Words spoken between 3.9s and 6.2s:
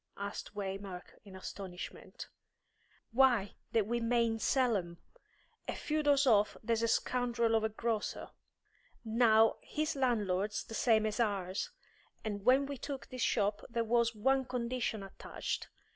mayn't sell 'em! A few